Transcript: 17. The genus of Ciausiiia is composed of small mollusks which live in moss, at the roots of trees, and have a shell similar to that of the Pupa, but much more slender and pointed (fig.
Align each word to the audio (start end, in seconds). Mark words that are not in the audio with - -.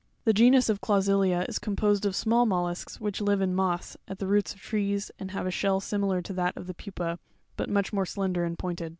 17. 0.23 0.23
The 0.25 0.33
genus 0.33 0.67
of 0.69 0.81
Ciausiiia 0.81 1.47
is 1.47 1.59
composed 1.59 2.07
of 2.07 2.15
small 2.15 2.47
mollusks 2.47 2.99
which 2.99 3.21
live 3.21 3.39
in 3.39 3.53
moss, 3.53 3.95
at 4.07 4.17
the 4.17 4.25
roots 4.25 4.51
of 4.51 4.59
trees, 4.59 5.11
and 5.19 5.29
have 5.29 5.45
a 5.45 5.51
shell 5.51 5.79
similar 5.79 6.23
to 6.23 6.33
that 6.33 6.57
of 6.57 6.65
the 6.65 6.73
Pupa, 6.73 7.19
but 7.55 7.69
much 7.69 7.93
more 7.93 8.07
slender 8.07 8.43
and 8.43 8.57
pointed 8.57 8.85
(fig. 8.85 8.89